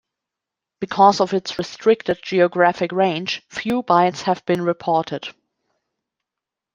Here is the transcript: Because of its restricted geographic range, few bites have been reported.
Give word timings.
Because 0.79 1.21
of 1.21 1.31
its 1.31 1.59
restricted 1.59 2.23
geographic 2.23 2.91
range, 2.91 3.43
few 3.51 3.83
bites 3.83 4.23
have 4.23 4.43
been 4.47 4.63
reported. 4.63 5.27